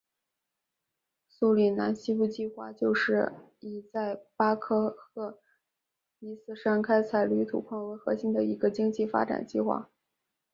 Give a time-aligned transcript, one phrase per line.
[1.29, 5.37] 苏里南西部计划就是以在巴克赫
[6.17, 9.91] 伊斯山开采铝土矿为核心的一个经济发展计划。